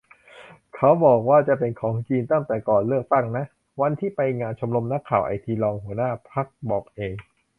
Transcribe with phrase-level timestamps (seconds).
[0.75, 3.45] เขาบอกว่าจะเป็นของจีนตั้งแต่ก่อนเลือกตั้งนะ
[3.81, 7.13] วันที่ไปงานชมรมนักข่าวไอที รองหัวหน้าพรรคบอกเอง